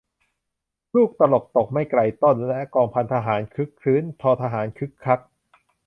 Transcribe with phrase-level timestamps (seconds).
[0.95, 5.19] ลูกตลกตกไม่ไกลต้น และกองพันทหารครึกครื้น ททหารคึกคัก